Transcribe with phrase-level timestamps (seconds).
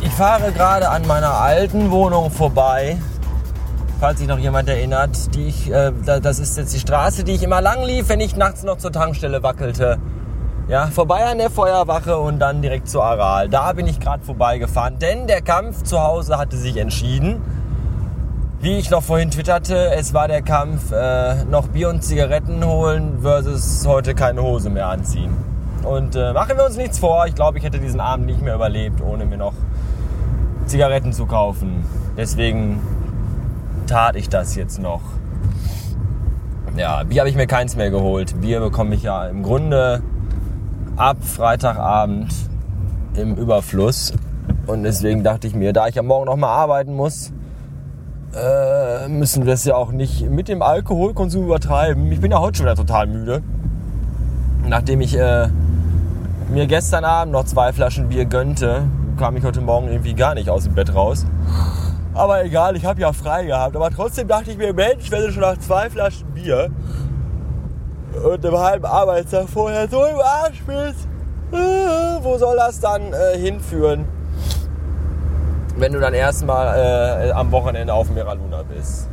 [0.00, 2.96] Ich fahre gerade an meiner alten Wohnung vorbei,
[4.02, 5.32] falls sich noch jemand erinnert.
[5.36, 8.34] Die ich, äh, das ist jetzt die Straße, die ich immer lang lief, wenn ich
[8.34, 9.98] nachts noch zur Tankstelle wackelte.
[10.66, 13.48] Ja, vorbei an der Feuerwache und dann direkt zu Aral.
[13.48, 17.40] Da bin ich gerade vorbeigefahren, denn der Kampf zu Hause hatte sich entschieden.
[18.60, 23.20] Wie ich noch vorhin twitterte, es war der Kampf äh, noch Bier und Zigaretten holen
[23.22, 25.36] versus heute keine Hose mehr anziehen.
[25.84, 28.56] Und äh, machen wir uns nichts vor, ich glaube, ich hätte diesen Abend nicht mehr
[28.56, 29.54] überlebt, ohne mir noch
[30.66, 31.84] Zigaretten zu kaufen.
[32.16, 32.80] Deswegen
[33.92, 35.02] tat ich das jetzt noch.
[36.78, 38.40] Ja, Bier habe ich mir keins mehr geholt.
[38.40, 40.02] Bier bekomme ich ja im Grunde
[40.96, 42.32] ab Freitagabend
[43.16, 44.14] im Überfluss.
[44.66, 47.32] Und deswegen dachte ich mir, da ich ja morgen noch mal arbeiten muss,
[48.34, 52.10] äh, müssen wir es ja auch nicht mit dem Alkoholkonsum übertreiben.
[52.12, 53.42] Ich bin ja heute schon wieder total müde.
[54.66, 55.48] Nachdem ich äh,
[56.50, 58.84] mir gestern Abend noch zwei Flaschen Bier gönnte,
[59.18, 61.26] kam ich heute Morgen irgendwie gar nicht aus dem Bett raus.
[62.14, 63.74] Aber egal, ich habe ja frei gehabt.
[63.74, 66.70] Aber trotzdem dachte ich mir, Mensch, wenn du schon nach zwei Flaschen Bier
[68.22, 71.08] und einem halben Arbeitstag vorher so im Arsch bist,
[71.52, 74.04] äh, wo soll das dann äh, hinführen,
[75.76, 79.08] wenn du dann erstmal äh, am Wochenende auf Mera Luna bist?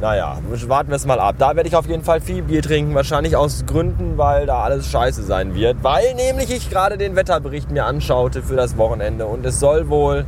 [0.00, 0.38] Naja,
[0.68, 1.34] warten wir es mal ab.
[1.38, 2.94] Da werde ich auf jeden Fall viel Bier trinken.
[2.94, 5.82] Wahrscheinlich aus Gründen, weil da alles scheiße sein wird.
[5.82, 9.26] Weil nämlich ich gerade den Wetterbericht mir anschaute für das Wochenende.
[9.26, 10.24] Und es soll wohl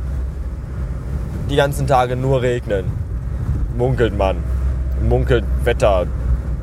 [1.51, 2.85] die ganzen Tage nur regnen.
[3.77, 4.37] Munkelt man.
[5.07, 6.07] Munkelt Wetter.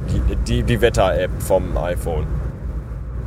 [0.08, 2.26] Die, die, die Wetter-App vom iPhone.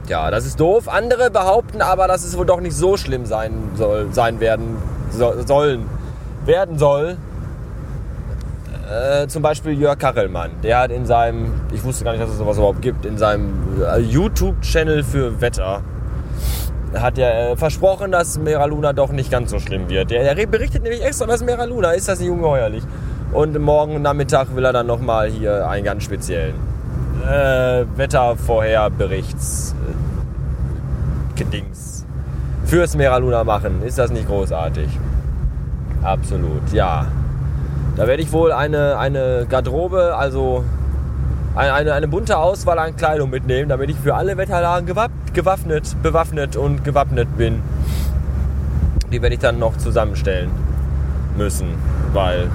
[0.08, 0.88] Ja, das ist doof.
[0.88, 4.78] Andere behaupten aber, dass es wohl doch nicht so schlimm sein soll, sein werden
[5.12, 5.86] so, sollen,
[6.46, 7.18] werden soll,
[8.92, 12.38] äh, zum Beispiel Jörg Kachelmann, der hat in seinem, ich wusste gar nicht, dass es
[12.38, 15.82] sowas überhaupt gibt, in seinem äh, YouTube-Channel für Wetter,
[16.94, 20.12] hat er äh, versprochen, dass Mera Luna doch nicht ganz so schlimm wird.
[20.12, 22.84] Der, der berichtet nämlich extra was Mera Luna, ist das nicht ungeheuerlich?
[23.32, 26.56] Und morgen Nachmittag will er dann nochmal hier einen ganz speziellen
[27.26, 32.06] äh, Wettervorherberichts äh, Gedings
[32.66, 33.84] fürs Mera Luna machen.
[33.84, 34.90] Ist das nicht großartig?
[36.04, 37.06] Absolut, ja.
[37.96, 40.64] Da werde ich wohl eine, eine Garderobe, also
[41.56, 44.86] eine, eine, bunte Auswahl an Kleidung mitnehmen, damit ich für alle Wetterlagen
[45.34, 47.62] gewappnet, bewaffnet und gewappnet bin.
[49.12, 50.50] Die werde ich dann noch zusammenstellen
[51.38, 51.68] müssen,
[52.14, 52.50] weil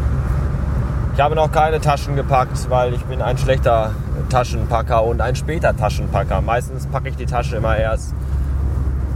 [1.15, 3.93] ich habe noch keine Taschen gepackt, weil ich bin ein schlechter
[4.31, 6.41] Taschenpacker und ein später Taschenpacker.
[6.41, 8.15] Meistens packe ich die Tasche immer erst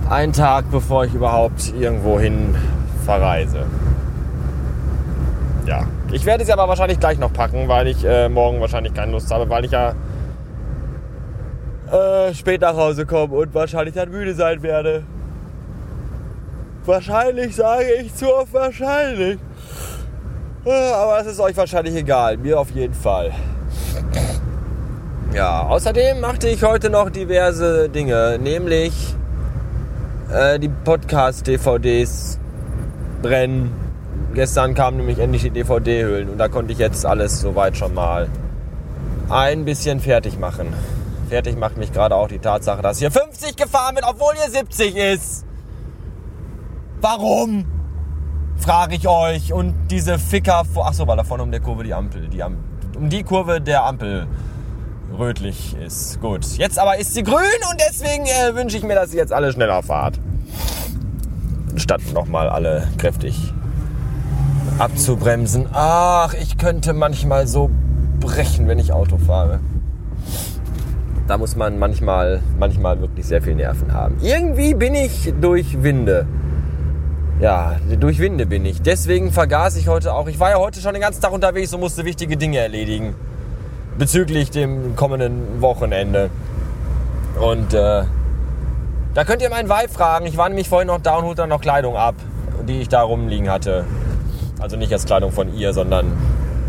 [0.08, 2.54] einen Tag, bevor ich überhaupt irgendwo hin
[3.04, 3.64] verreise.
[5.66, 9.12] Ja, ich werde es aber wahrscheinlich gleich noch packen, weil ich äh, morgen wahrscheinlich keine
[9.12, 9.94] Lust habe, weil ich ja
[11.90, 15.02] äh, spät nach Hause komme und wahrscheinlich dann müde sein werde.
[16.84, 19.38] Wahrscheinlich sage ich zu oft wahrscheinlich.
[20.64, 22.36] Äh, aber es ist euch wahrscheinlich egal.
[22.36, 23.32] Mir auf jeden Fall.
[25.32, 28.92] Ja, außerdem machte ich heute noch diverse Dinge, nämlich
[30.32, 32.38] äh, die Podcast-DVDs
[33.22, 33.89] brennen
[34.34, 38.28] Gestern kamen nämlich endlich die DVD-Hüllen und da konnte ich jetzt alles soweit schon mal
[39.28, 40.72] ein bisschen fertig machen.
[41.28, 44.96] Fertig macht mich gerade auch die Tatsache, dass hier 50 gefahren wird, obwohl hier 70
[44.96, 45.44] ist.
[47.00, 47.64] Warum?
[48.56, 49.52] Frage ich euch.
[49.52, 50.86] Und diese Ficker vor.
[50.86, 52.28] Achso, weil da vorne um der Kurve die Ampel.
[52.28, 52.58] Die Am
[52.96, 54.26] um die Kurve der Ampel
[55.16, 56.20] rötlich ist.
[56.20, 56.44] Gut.
[56.58, 57.36] Jetzt aber ist sie grün
[57.70, 60.20] und deswegen äh, wünsche ich mir, dass ihr jetzt alle schneller fahrt.
[61.76, 63.54] Statt nochmal alle kräftig
[64.80, 65.66] abzubremsen.
[65.72, 67.70] Ach, ich könnte manchmal so
[68.18, 69.60] brechen, wenn ich Auto fahre.
[71.28, 74.16] Da muss man manchmal, manchmal wirklich sehr viel Nerven haben.
[74.22, 76.26] Irgendwie bin ich durch Winde.
[77.40, 78.82] Ja, durch Winde bin ich.
[78.82, 80.28] Deswegen vergaß ich heute auch.
[80.28, 83.14] Ich war ja heute schon den ganzen Tag unterwegs und musste wichtige Dinge erledigen.
[83.98, 86.30] Bezüglich dem kommenden Wochenende.
[87.40, 88.04] Und äh,
[89.14, 90.26] da könnt ihr meinen Vibe fragen.
[90.26, 92.14] Ich war nämlich vorhin noch da und holte dann noch Kleidung ab,
[92.66, 93.84] die ich da rumliegen hatte.
[94.60, 96.12] Also nicht als Kleidung von ihr, sondern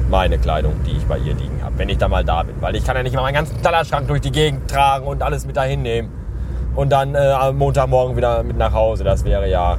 [0.09, 2.55] meine Kleidung, die ich bei ihr liegen habe, wenn ich da mal da bin.
[2.61, 5.45] Weil ich kann ja nicht mal meinen ganzen Kleiderschrank durch die Gegend tragen und alles
[5.45, 6.09] mit dahin nehmen.
[6.75, 9.03] Und dann äh, am Montagmorgen wieder mit nach Hause.
[9.03, 9.77] Das wäre ja,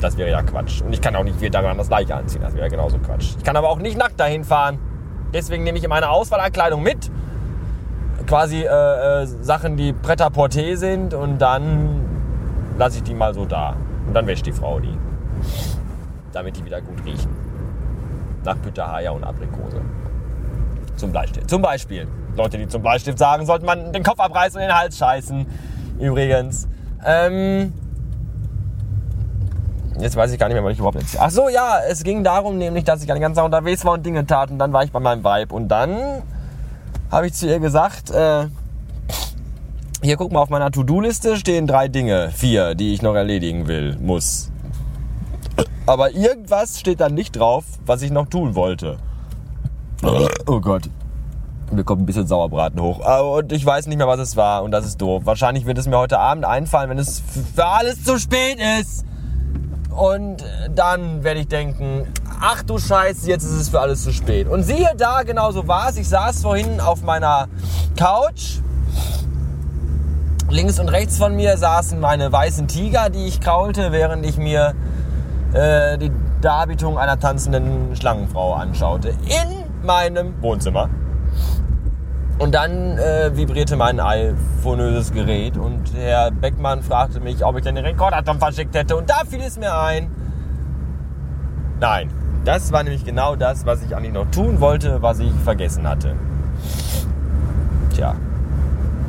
[0.00, 0.80] das wäre ja Quatsch.
[0.82, 2.42] Und ich kann auch nicht wieder daran das gleiche anziehen.
[2.42, 3.34] Das wäre genauso Quatsch.
[3.38, 4.78] Ich kann aber auch nicht nackt dahin fahren.
[5.34, 7.10] Deswegen nehme ich meine Auswahl an Kleidung mit.
[8.26, 12.00] quasi äh, äh, Sachen, die Bretter porté sind und dann
[12.78, 13.76] lasse ich die mal so da.
[14.06, 14.96] Und dann wäscht die Frau die.
[16.32, 17.30] Damit die wieder gut riechen.
[18.44, 19.80] Nach Pitahaya und Aprikose.
[20.96, 21.48] Zum Bleistift.
[21.48, 22.06] Zum Beispiel.
[22.36, 25.46] Leute, die zum Bleistift sagen, sollte man den Kopf abreißen und den Hals scheißen.
[25.98, 26.68] Übrigens.
[27.04, 27.72] Ähm,
[29.98, 31.22] jetzt weiß ich gar nicht mehr, was ich überhaupt erzähle.
[31.24, 34.06] Ach so, ja, es ging darum nämlich, dass ich den ganzen Tag unterwegs war und
[34.06, 34.50] Dinge tat.
[34.50, 35.54] Und dann war ich bei meinem Vibe.
[35.54, 36.22] Und dann
[37.10, 38.46] habe ich zu ihr gesagt, äh,
[40.02, 43.96] hier guck mal, auf meiner To-Do-Liste stehen drei Dinge, vier, die ich noch erledigen will,
[44.00, 44.51] muss.
[45.92, 48.96] Aber irgendwas steht da nicht drauf, was ich noch tun wollte.
[50.46, 50.88] Oh Gott.
[51.70, 53.00] Mir kommt ein bisschen Sauerbraten hoch.
[53.36, 54.62] Und ich weiß nicht mehr, was es war.
[54.62, 55.22] Und das ist doof.
[55.26, 57.22] Wahrscheinlich wird es mir heute Abend einfallen, wenn es
[57.54, 59.04] für alles zu spät ist.
[59.90, 60.42] Und
[60.74, 62.06] dann werde ich denken,
[62.40, 64.48] ach du Scheiße, jetzt ist es für alles zu spät.
[64.48, 65.98] Und siehe da, genau so war es.
[65.98, 67.48] Ich saß vorhin auf meiner
[67.96, 68.60] Couch.
[70.48, 74.74] Links und rechts von mir saßen meine weißen Tiger, die ich kraulte, während ich mir
[75.52, 76.10] äh, die
[76.40, 79.10] Darbietung einer tanzenden Schlangenfrau anschaute.
[79.10, 80.88] In meinem Wohnzimmer.
[82.38, 87.76] Und dann äh, vibrierte mein iPhoneöses Gerät und Herr Beckmann fragte mich, ob ich den
[87.76, 88.96] Rekordatom verschickt hätte.
[88.96, 90.10] Und da fiel es mir ein.
[91.78, 92.10] Nein,
[92.44, 96.16] das war nämlich genau das, was ich eigentlich noch tun wollte, was ich vergessen hatte.
[97.94, 98.14] Tja,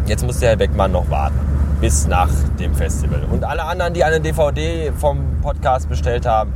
[0.05, 1.52] jetzt muss der Herr Beckmann noch warten
[1.83, 2.29] bis nach
[2.61, 3.23] dem Festival.
[3.29, 6.53] Und alle anderen, die eine DVD vom Podcast bestellt haben,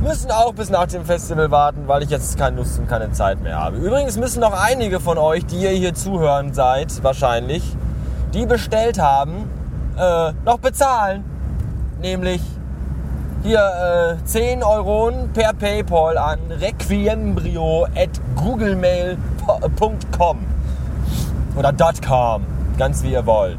[0.00, 3.40] müssen auch bis nach dem Festival warten, weil ich jetzt keine Lust und keine Zeit
[3.40, 3.76] mehr habe.
[3.76, 7.62] Übrigens müssen noch einige von euch, die ihr hier zuhören seid, wahrscheinlich,
[8.34, 9.48] die bestellt haben,
[9.96, 11.22] äh, noch bezahlen.
[12.02, 12.42] Nämlich
[13.44, 18.20] hier äh, 10 Euro per PayPal an requiembrio at
[21.56, 21.72] oder
[22.08, 22.44] .com,
[22.76, 23.58] ganz wie ihr wollt.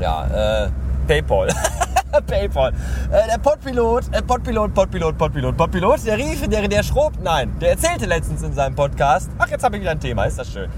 [0.00, 0.70] Ja, äh,
[1.06, 1.48] PayPal.
[2.26, 2.72] PayPal.
[3.10, 7.70] Äh, der Podpilot, äh, Podpilot, Podpilot, Podpilot, Podpilot, der rief, der, der schrob, nein, der
[7.70, 10.70] erzählte letztens in seinem Podcast, ach, jetzt habe ich wieder ein Thema, ist das schön.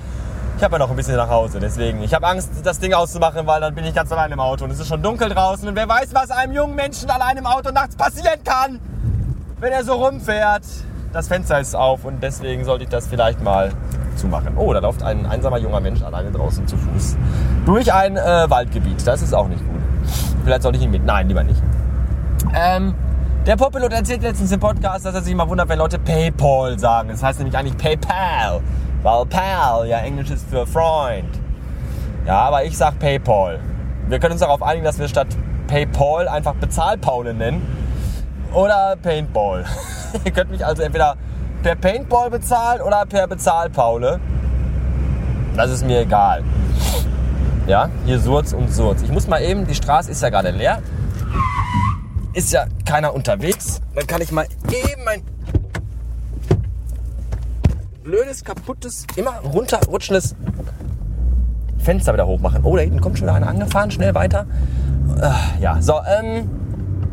[0.57, 2.03] Ich habe ja noch ein bisschen nach Hause, deswegen.
[2.03, 4.71] Ich habe Angst, das Ding auszumachen, weil dann bin ich ganz allein im Auto und
[4.71, 7.71] es ist schon dunkel draußen und wer weiß, was einem jungen Menschen allein im Auto
[7.73, 8.81] nachts passieren kann,
[9.61, 10.65] wenn er so rumfährt.
[11.17, 13.73] Das Fenster ist auf und deswegen sollte ich das vielleicht mal
[14.17, 14.59] zumachen.
[14.59, 17.17] Oh, da läuft ein einsamer junger Mensch alleine draußen zu Fuß
[17.65, 19.07] durch ein äh, Waldgebiet.
[19.07, 19.81] Das ist auch nicht gut.
[20.45, 21.07] Vielleicht sollte ich ihn mit.
[21.07, 21.63] Nein, lieber nicht.
[22.55, 22.95] Ähm,
[23.47, 27.09] der Popilot erzählt letztens im Podcast, dass er sich mal wundert, wenn Leute PayPal sagen.
[27.09, 28.61] Das heißt nämlich eigentlich PayPal.
[29.03, 31.31] Weil Pal ja Englisch ist für Freund.
[32.27, 33.61] Ja, aber ich sag PayPal.
[34.07, 35.29] Wir können uns darauf einigen, dass wir statt
[35.67, 37.75] PayPal einfach Bezahlpaule nennen.
[38.56, 39.67] Oder Paintball.
[40.25, 41.17] Ihr könnt mich also entweder
[41.62, 44.19] per Paintball bezahlen oder per Bezahlpaule.
[45.55, 46.43] Das ist mir egal.
[47.67, 49.03] Ja, hier Surz und Surz.
[49.03, 50.81] Ich muss mal eben, die Straße ist ja gerade leer.
[52.32, 53.82] Ist ja keiner unterwegs.
[53.94, 55.23] Dann kann ich mal eben mein
[58.05, 60.35] blödes, kaputtes, immer runterrutschendes
[61.76, 62.61] Fenster wieder hochmachen.
[62.64, 63.91] Oh, da hinten kommt schon einer angefahren.
[63.91, 64.47] Schnell weiter.
[65.20, 66.49] Äh, ja, so, ähm,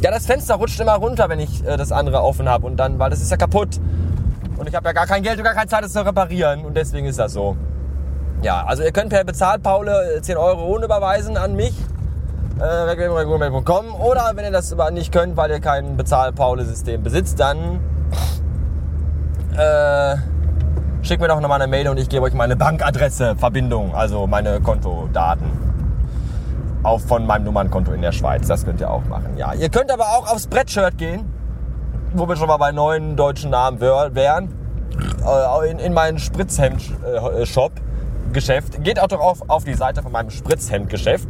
[0.03, 2.67] ja, das Fenster rutscht immer runter, wenn ich äh, das andere offen habe.
[2.67, 3.79] Und dann, weil das ist ja kaputt.
[4.57, 6.65] Und ich habe ja gar kein Geld und gar keine Zeit, das zu reparieren.
[6.65, 7.55] Und deswegen ist das so.
[8.41, 11.73] Ja, also ihr könnt per Bezahlpaule 10 Euro überweisen an mich.
[12.59, 17.79] Äh, oder wenn ihr das aber nicht könnt, weil ihr kein Bezahlpaule-System besitzt, dann
[19.57, 20.17] äh,
[21.01, 24.59] schickt mir doch nochmal eine Mail und ich gebe euch meine Bankadresse, Verbindung, also meine
[24.59, 25.72] Kontodaten.
[26.83, 28.47] Auch von meinem Nummernkonto in der Schweiz.
[28.47, 29.37] Das könnt ihr auch machen.
[29.37, 31.25] Ja, ihr könnt aber auch aufs Spreadshirt gehen,
[32.13, 34.53] wo wir schon mal bei neuen deutschen Namen wären.
[35.25, 37.71] Äh, in, in meinen Spritzhemd-Shop.
[37.75, 37.93] Äh,
[38.33, 38.83] Geschäft.
[38.83, 41.27] Geht auch doch auf, auf die Seite von meinem Spritzhemdgeschäft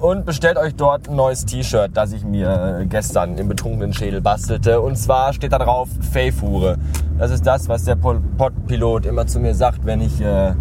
[0.00, 4.80] und bestellt euch dort ein neues T-Shirt, das ich mir gestern im betrunkenen Schädel bastelte.
[4.80, 6.76] Und zwar steht da drauf Favehure.
[7.18, 10.54] Das ist das, was der Podpilot immer zu mir sagt, wenn ich, äh,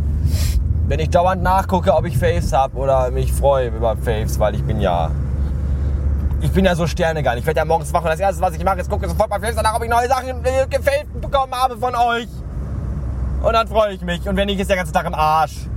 [0.89, 4.63] wenn ich dauernd nachgucke, ob ich Faves habe oder mich freue über Faves, weil ich
[4.63, 5.11] bin ja
[6.41, 7.37] ich bin ja so Sterne gar.
[7.37, 9.39] Ich werde ja morgens wach und das erste, was ich mache, ist gucke sofort bei
[9.39, 12.27] Faves danach, ob ich neue Sachen äh, gefällt bekommen habe von euch.
[13.43, 14.27] Und dann freue ich mich.
[14.27, 15.67] Und wenn nicht, ist der ganze Tag im Arsch.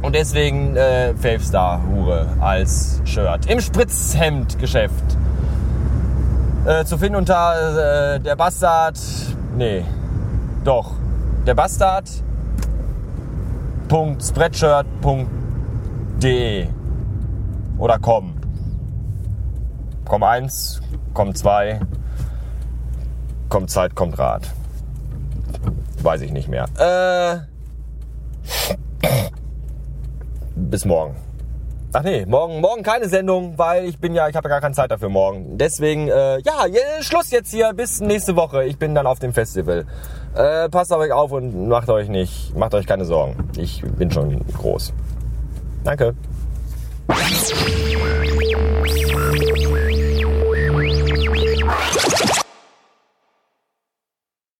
[0.00, 3.46] Und deswegen äh, Favestar Hure als Shirt.
[3.46, 4.94] Im Spritzhemdgeschäft.
[6.64, 8.98] Äh, zu finden unter äh, der Bastard.
[9.56, 9.84] Nee.
[10.64, 10.92] Doch.
[11.46, 12.08] Der Bastard.
[13.88, 16.68] Spreadshirt.de
[17.78, 18.34] oder com.
[20.04, 20.82] Com 1,
[21.14, 21.80] com 2,
[23.48, 24.42] kommt Zeit, kommt Rat.
[26.02, 26.66] Weiß ich nicht mehr.
[26.78, 27.38] Äh,
[30.54, 31.16] bis morgen.
[31.98, 34.72] Ach nee, morgen, morgen keine Sendung, weil ich bin ja, ich habe ja gar keine
[34.72, 35.58] Zeit dafür morgen.
[35.58, 36.64] Deswegen, äh, ja,
[37.00, 38.62] Schluss jetzt hier, bis nächste Woche.
[38.66, 39.84] Ich bin dann auf dem Festival.
[40.32, 43.50] Äh, passt auf euch auf und macht euch nicht, macht euch keine Sorgen.
[43.56, 44.92] Ich bin schon groß.
[45.82, 46.14] Danke.